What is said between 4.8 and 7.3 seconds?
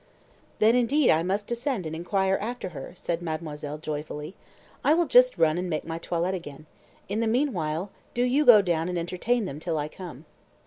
"I will just run and make my toilet again. In the